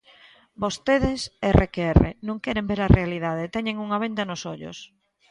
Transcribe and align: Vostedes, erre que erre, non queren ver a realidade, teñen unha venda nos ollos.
Vostedes, 0.63 1.21
erre 1.49 1.67
que 1.73 1.83
erre, 1.93 2.11
non 2.27 2.41
queren 2.43 2.65
ver 2.71 2.79
a 2.83 2.93
realidade, 2.97 3.51
teñen 3.55 3.77
unha 3.85 4.01
venda 4.03 4.23
nos 4.29 4.41
ollos. 4.53 4.77